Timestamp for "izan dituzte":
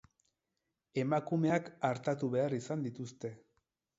2.61-3.35